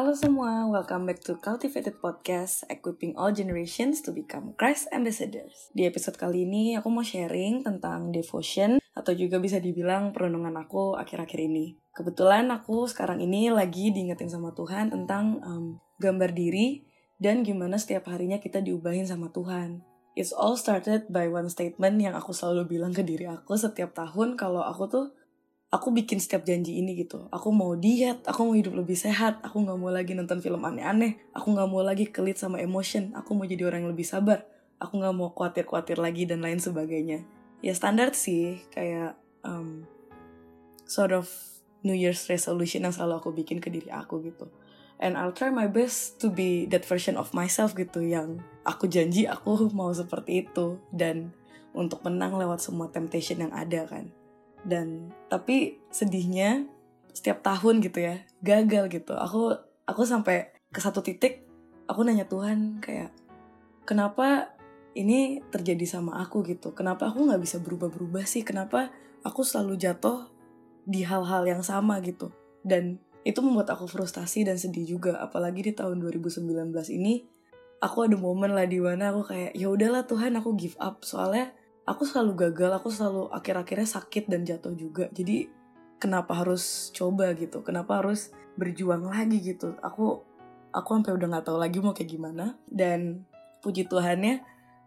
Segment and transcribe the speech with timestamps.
[0.00, 5.68] Halo semua, welcome back to Cultivated Podcast, equipping all generations to become Christ ambassadors.
[5.76, 10.96] Di episode kali ini, aku mau sharing tentang devotion, atau juga bisa dibilang perenungan aku
[10.96, 11.76] akhir-akhir ini.
[11.92, 16.88] Kebetulan aku sekarang ini lagi diingetin sama Tuhan tentang um, gambar diri,
[17.20, 19.84] dan gimana setiap harinya kita diubahin sama Tuhan.
[20.16, 24.40] It's all started by one statement yang aku selalu bilang ke diri aku setiap tahun
[24.40, 25.06] kalau aku tuh
[25.70, 27.30] aku bikin setiap janji ini gitu.
[27.30, 31.22] Aku mau diet, aku mau hidup lebih sehat, aku nggak mau lagi nonton film aneh-aneh,
[31.30, 34.42] aku nggak mau lagi kelit sama emotion, aku mau jadi orang yang lebih sabar,
[34.82, 37.22] aku nggak mau khawatir-khawatir lagi dan lain sebagainya.
[37.62, 39.14] Ya standar sih, kayak
[39.46, 39.86] um,
[40.90, 41.30] sort of
[41.86, 44.50] New Year's resolution yang selalu aku bikin ke diri aku gitu.
[45.00, 49.24] And I'll try my best to be that version of myself gitu yang aku janji
[49.24, 51.32] aku mau seperti itu dan
[51.72, 54.12] untuk menang lewat semua temptation yang ada kan
[54.64, 56.68] dan tapi sedihnya
[57.10, 59.14] setiap tahun gitu ya gagal gitu.
[59.16, 59.56] Aku
[59.88, 61.44] aku sampai ke satu titik
[61.90, 63.10] aku nanya Tuhan kayak
[63.82, 64.54] kenapa
[64.94, 66.70] ini terjadi sama aku gitu?
[66.74, 68.46] Kenapa aku nggak bisa berubah-berubah sih?
[68.46, 68.90] Kenapa
[69.26, 70.30] aku selalu jatuh
[70.86, 72.30] di hal-hal yang sama gitu?
[72.62, 75.18] Dan itu membuat aku frustasi dan sedih juga.
[75.22, 76.46] Apalagi di tahun 2019
[76.94, 77.22] ini
[77.82, 81.02] aku ada momen lah di mana aku kayak ya udahlah Tuhan aku give up.
[81.06, 85.08] Soalnya aku selalu gagal aku selalu akhir-akhirnya sakit dan jatuh juga.
[85.12, 85.48] Jadi
[86.00, 87.60] kenapa harus coba gitu?
[87.60, 89.76] Kenapa harus berjuang lagi gitu?
[89.80, 90.24] Aku
[90.70, 92.56] aku sampai udah nggak tahu lagi mau kayak gimana.
[92.66, 93.24] Dan
[93.60, 94.40] puji Tuhannya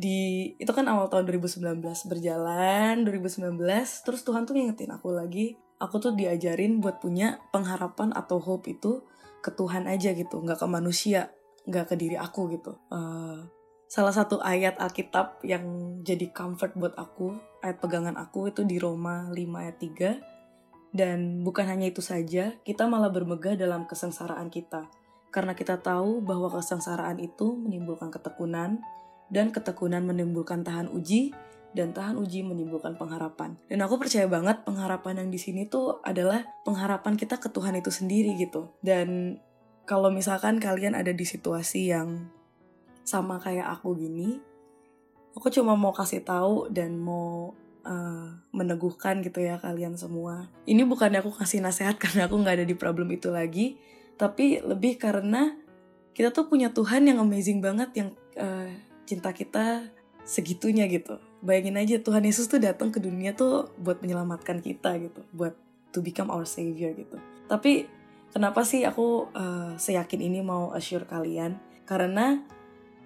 [0.00, 3.58] di itu kan awal tahun 2019 berjalan 2019
[4.06, 5.58] terus Tuhan tuh ngingetin aku lagi.
[5.80, 9.00] Aku tuh diajarin buat punya pengharapan atau hope itu
[9.40, 11.32] ke Tuhan aja gitu nggak ke manusia
[11.64, 12.76] nggak ke diri aku gitu.
[12.92, 13.48] Uh,
[13.90, 19.26] salah satu ayat Alkitab yang jadi comfort buat aku, ayat pegangan aku itu di Roma
[19.34, 20.94] 5 ayat 3.
[20.94, 24.86] Dan bukan hanya itu saja, kita malah bermegah dalam kesengsaraan kita.
[25.34, 28.78] Karena kita tahu bahwa kesengsaraan itu menimbulkan ketekunan,
[29.30, 31.34] dan ketekunan menimbulkan tahan uji,
[31.74, 33.58] dan tahan uji menimbulkan pengharapan.
[33.66, 37.90] Dan aku percaya banget pengharapan yang di sini tuh adalah pengharapan kita ke Tuhan itu
[37.90, 38.74] sendiri gitu.
[38.82, 39.38] Dan
[39.86, 42.30] kalau misalkan kalian ada di situasi yang
[43.10, 44.38] sama kayak aku gini,
[45.34, 50.46] aku cuma mau kasih tahu dan mau uh, meneguhkan gitu ya kalian semua.
[50.70, 53.74] Ini bukannya aku kasih nasihat karena aku nggak ada di problem itu lagi,
[54.14, 55.58] tapi lebih karena
[56.14, 58.70] kita tuh punya Tuhan yang amazing banget yang uh,
[59.06, 59.90] cinta kita
[60.22, 61.18] segitunya gitu.
[61.40, 65.56] Bayangin aja Tuhan Yesus tuh datang ke dunia tuh buat menyelamatkan kita gitu, buat
[65.90, 67.16] to become our savior gitu.
[67.48, 67.88] Tapi
[68.30, 71.58] kenapa sih aku uh, seyakin ini mau assure kalian?
[71.88, 72.38] Karena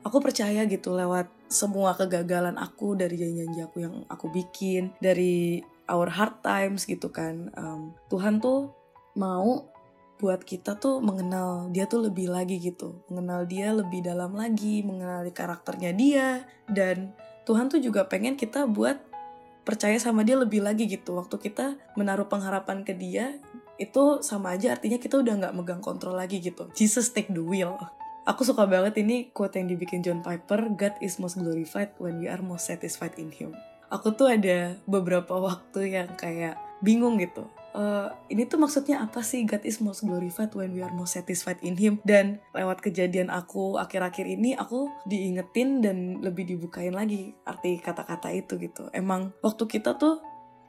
[0.04, 6.12] aku percaya gitu lewat semua kegagalan aku dari janji-janji aku yang aku bikin dari our
[6.12, 7.48] hard times gitu kan.
[7.56, 8.72] Um, Tuhan tuh
[9.16, 9.64] mau
[10.20, 13.00] buat kita tuh mengenal dia tuh lebih lagi gitu.
[13.10, 16.28] Mengenal dia lebih dalam lagi mengenali karakternya dia.
[16.68, 17.12] Dan
[17.44, 19.00] Tuhan tuh juga pengen kita buat
[19.64, 21.16] percaya sama dia lebih lagi gitu.
[21.16, 23.40] Waktu kita menaruh pengharapan ke dia
[23.74, 26.70] itu sama aja artinya kita udah nggak megang kontrol lagi gitu.
[26.76, 27.74] Jesus take the wheel
[28.24, 32.26] Aku suka banget ini quote yang dibikin John Piper, God is most glorified when we
[32.32, 33.52] are most satisfied in Him.
[33.92, 37.44] Aku tuh ada beberapa waktu yang kayak bingung gitu.
[37.76, 41.60] Uh, ini tuh maksudnya apa sih God is most glorified when we are most satisfied
[41.60, 47.76] in Him dan lewat kejadian aku akhir-akhir ini aku diingetin dan lebih dibukain lagi arti
[47.82, 50.22] kata-kata itu gitu emang waktu kita tuh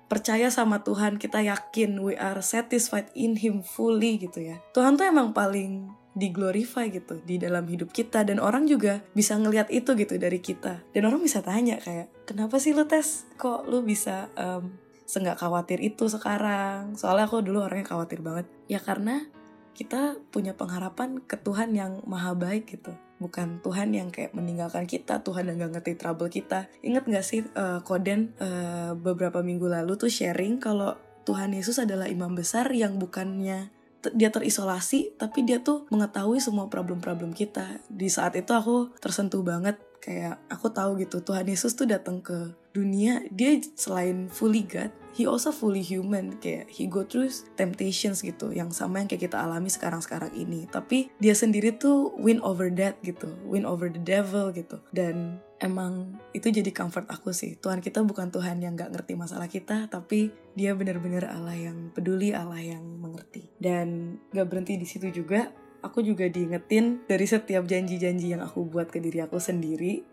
[0.09, 5.05] percaya sama Tuhan kita yakin we are satisfied in Him fully gitu ya Tuhan tuh
[5.05, 8.23] emang paling diglorify gitu di dalam hidup kita.
[8.23, 10.81] Dan orang juga bisa ngelihat itu gitu dari kita.
[10.95, 14.73] Dan orang bisa tanya kayak kenapa sih lu tes kok lu bisa um,
[15.05, 16.95] senggak khawatir itu sekarang?
[16.95, 18.47] Soalnya aku dulu orangnya khawatir banget.
[18.71, 19.27] Ya karena
[19.75, 22.95] kita punya pengharapan ke Tuhan yang maha baik gitu.
[23.19, 26.71] Bukan Tuhan yang kayak meninggalkan kita Tuhan yang gak ngerti trouble kita.
[26.79, 30.95] Inget gak sih uh, Koden uh, beberapa minggu lalu tuh sharing kalau
[31.27, 33.73] Tuhan Yesus adalah imam besar yang bukannya
[34.13, 37.81] dia terisolasi tapi dia tuh mengetahui semua problem-problem kita.
[37.89, 42.53] Di saat itu aku tersentuh banget kayak aku tahu gitu Tuhan Yesus tuh datang ke
[42.77, 46.35] dunia dia selain fully God he also fully human.
[46.43, 50.67] Kayak he go through temptations gitu yang sama yang kayak kita alami sekarang-sekarang ini.
[50.67, 54.83] Tapi dia sendiri tuh win over that gitu win over the devil gitu.
[54.91, 57.55] Dan emang itu jadi comfort aku sih.
[57.55, 62.35] Tuhan kita bukan Tuhan yang gak ngerti masalah kita tapi dia benar-benar Allah yang peduli
[62.35, 65.49] Allah yang mengerti dan gak berhenti di situ juga
[65.81, 70.05] aku juga diingetin dari setiap janji-janji yang aku buat ke diri aku sendiri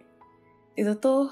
[0.73, 1.29] itu tuh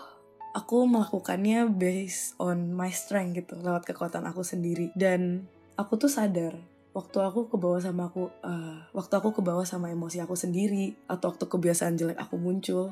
[0.53, 4.91] aku melakukannya based on my strength gitu lewat kekuatan aku sendiri.
[4.93, 5.47] Dan
[5.79, 6.59] aku tuh sadar
[6.91, 10.99] waktu aku ke bawah sama aku uh, waktu aku ke bawah sama emosi aku sendiri
[11.07, 12.91] atau waktu kebiasaan jelek aku muncul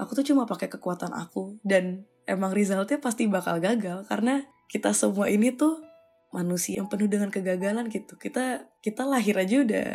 [0.00, 1.60] aku tuh cuma pakai kekuatan aku.
[1.60, 5.82] Dan emang resultnya pasti bakal gagal karena kita semua ini tuh
[6.30, 8.14] manusia yang penuh dengan kegagalan gitu.
[8.18, 9.86] Kita kita lahir aja udah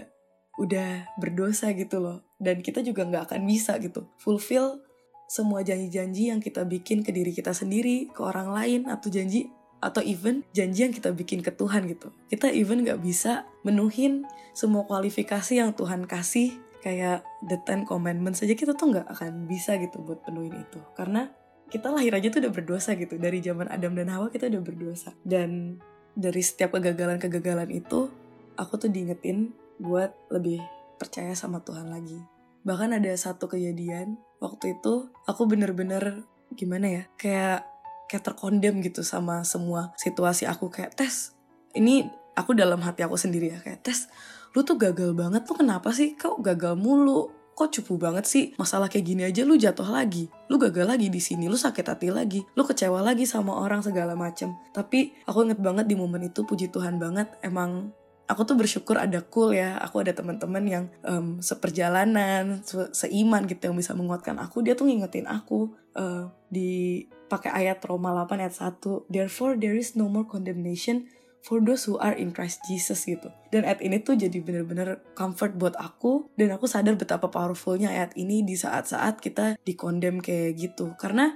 [0.56, 0.90] udah
[1.20, 2.24] berdosa gitu loh.
[2.40, 4.84] Dan kita juga nggak akan bisa gitu fulfill
[5.26, 9.50] semua janji-janji yang kita bikin ke diri kita sendiri ke orang lain atau janji
[9.82, 12.14] atau even janji yang kita bikin ke Tuhan gitu.
[12.30, 18.54] Kita even nggak bisa menuhin semua kualifikasi yang Tuhan kasih kayak the Ten Commandments saja
[18.54, 20.80] kita tuh nggak akan bisa gitu buat penuhin itu.
[20.94, 21.30] Karena
[21.70, 23.18] kita lahir aja tuh udah berdosa gitu.
[23.18, 25.18] Dari zaman Adam dan Hawa kita udah berdosa.
[25.26, 25.81] Dan
[26.16, 28.10] dari setiap kegagalan-kegagalan itu
[28.56, 30.64] aku tuh diingetin buat lebih
[30.96, 32.18] percaya sama Tuhan lagi.
[32.64, 36.24] Bahkan ada satu kejadian waktu itu aku bener-bener
[36.56, 37.68] gimana ya kayak
[38.08, 41.34] kayak terkondem gitu sama semua situasi aku kayak tes
[41.74, 42.06] ini
[42.38, 44.08] aku dalam hati aku sendiri ya kayak tes
[44.56, 46.16] lu tuh gagal banget tuh kenapa sih?
[46.16, 48.52] Kau gagal mulu kok cupu banget sih?
[48.60, 50.28] Masalah kayak gini aja lu jatuh lagi.
[50.52, 52.44] Lu gagal lagi di sini lu sakit hati lagi.
[52.54, 54.52] Lu kecewa lagi sama orang segala macem.
[54.75, 57.96] Tapi aku inget banget di momen itu puji Tuhan banget emang
[58.28, 59.80] aku tuh bersyukur ada cool ya.
[59.80, 64.60] Aku ada teman-teman yang um, seperjalanan se seiman gitu yang bisa menguatkan aku.
[64.60, 69.98] Dia tuh ngingetin aku uh, di pakai ayat Roma 8 ayat 1 therefore there is
[69.98, 71.10] no more condemnation
[71.45, 73.30] for those who are in Christ Jesus gitu.
[73.53, 78.18] Dan ayat ini tuh jadi bener-bener comfort buat aku dan aku sadar betapa powerfulnya ayat
[78.18, 80.97] ini di saat-saat kita dikondem kayak gitu.
[80.97, 81.30] Karena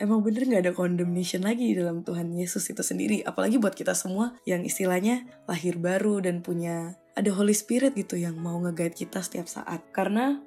[0.00, 3.20] emang bener gak ada condemnation lagi di dalam Tuhan Yesus itu sendiri.
[3.22, 8.34] Apalagi buat kita semua yang istilahnya lahir baru dan punya ada Holy Spirit gitu yang
[8.40, 9.84] mau nge-guide kita setiap saat.
[9.94, 10.40] Karena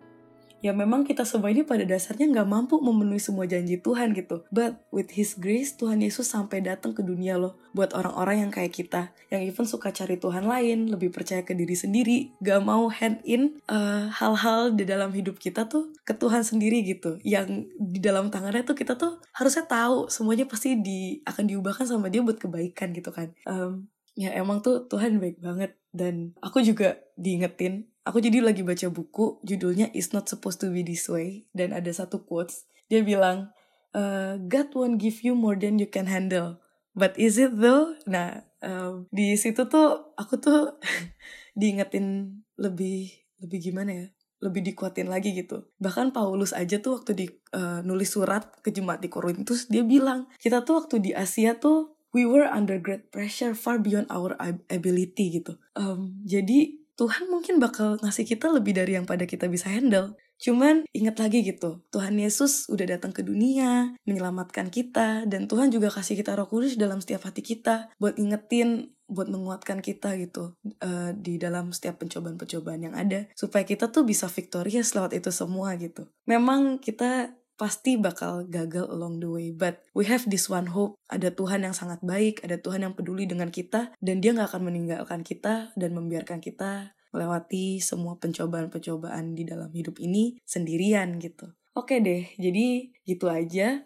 [0.59, 4.43] ya memang kita semua ini pada dasarnya nggak mampu memenuhi semua janji Tuhan gitu.
[4.49, 7.59] But with His grace, Tuhan Yesus sampai datang ke dunia loh.
[7.73, 11.77] Buat orang-orang yang kayak kita, yang even suka cari Tuhan lain, lebih percaya ke diri
[11.77, 16.81] sendiri, gak mau hand in eh, hal-hal di dalam hidup kita tuh ke Tuhan sendiri
[16.83, 17.21] gitu.
[17.21, 22.09] Yang di dalam tangannya tuh kita tuh harusnya tahu semuanya pasti di akan diubahkan sama
[22.09, 23.31] Dia buat kebaikan gitu kan.
[23.45, 28.87] Um, ya emang tuh Tuhan baik banget dan aku juga diingetin aku jadi lagi baca
[28.87, 32.63] buku judulnya It's Not Supposed to Be This Way dan ada satu quotes.
[32.87, 33.51] Dia bilang
[33.91, 36.63] uh, God won't give you more than you can handle.
[36.95, 37.99] But is it though?
[38.07, 40.79] Nah uh, di situ tuh aku tuh
[41.59, 43.11] diingetin lebih
[43.43, 44.07] lebih gimana ya?
[44.39, 45.67] Lebih dikuatin lagi gitu.
[45.81, 50.31] Bahkan Paulus aja tuh waktu di uh, nulis surat ke jemaat di Korintus dia bilang
[50.39, 54.33] kita tuh waktu di Asia tuh we were under great pressure far beyond our
[54.71, 55.59] ability gitu.
[55.75, 60.17] Um, jadi Tuhan mungkin bakal ngasih kita lebih dari yang pada kita bisa handle.
[60.37, 65.89] Cuman ingat lagi gitu, Tuhan Yesus udah datang ke dunia, menyelamatkan kita, dan Tuhan juga
[65.89, 71.09] kasih kita roh kudus dalam setiap hati kita, buat ingetin, buat menguatkan kita gitu, uh,
[71.17, 76.05] di dalam setiap pencobaan-pencobaan yang ada, supaya kita tuh bisa victorious lewat itu semua gitu.
[76.29, 79.47] Memang kita pasti bakal gagal along the way.
[79.49, 80.95] But we have this one hope.
[81.09, 84.71] Ada Tuhan yang sangat baik, ada Tuhan yang peduli dengan kita, dan dia gak akan
[84.71, 91.49] meninggalkan kita dan membiarkan kita melewati semua pencobaan-pencobaan di dalam hidup ini sendirian gitu.
[91.73, 93.85] Oke deh, jadi gitu aja.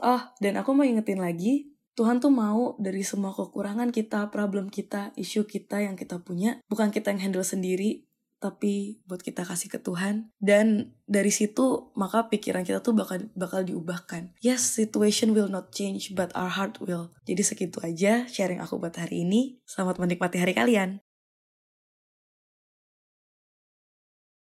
[0.00, 5.12] Oh, dan aku mau ingetin lagi, Tuhan tuh mau dari semua kekurangan kita, problem kita,
[5.18, 8.06] isu kita yang kita punya, bukan kita yang handle sendiri,
[8.40, 13.60] tapi buat kita kasih ke Tuhan dan dari situ maka pikiran kita tuh bakal bakal
[13.62, 14.32] diubahkan.
[14.40, 17.12] Yes, situation will not change but our heart will.
[17.28, 19.60] Jadi segitu aja sharing aku buat hari ini.
[19.68, 21.04] Selamat menikmati hari kalian.